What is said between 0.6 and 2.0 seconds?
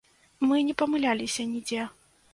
не памыляліся нідзе.